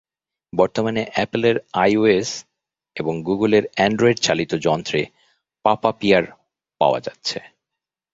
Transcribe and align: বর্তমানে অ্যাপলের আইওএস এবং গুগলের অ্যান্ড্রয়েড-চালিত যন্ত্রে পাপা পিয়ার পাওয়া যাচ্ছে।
বর্তমানে 0.53 1.01
অ্যাপলের 1.13 1.57
আইওএস 1.73 2.29
এবং 2.95 3.13
গুগলের 3.21 3.63
অ্যান্ড্রয়েড-চালিত 3.73 4.51
যন্ত্রে 4.65 4.99
পাপা 5.65 5.91
পিয়ার 5.91 6.23
পাওয়া 6.81 6.99
যাচ্ছে। 6.99 7.37